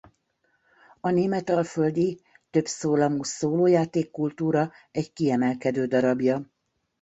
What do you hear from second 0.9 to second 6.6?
A németalföldi többszólamú szólójáték-kultúra egy kiemelkedő darabja.